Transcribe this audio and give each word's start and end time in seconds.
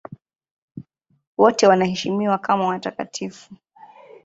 Wote 1.37 1.67
wanaheshimiwa 1.67 2.37
kama 2.37 2.67
watakatifu. 2.67 3.55